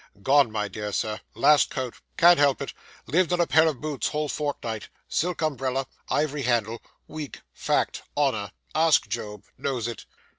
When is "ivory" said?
6.09-6.41